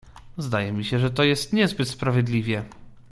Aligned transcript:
"Zdaje 0.37 0.73
mi 0.73 0.85
się, 0.85 0.99
że 0.99 1.11
to 1.11 1.23
jest 1.23 1.53
niezbyt 1.53 1.89
sprawiedliwie." 1.89 2.63